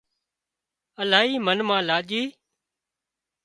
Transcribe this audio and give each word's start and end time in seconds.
الاهي 1.01 1.35
منَ 1.45 1.57
مان 1.67 1.81
لاڄي 1.89 2.23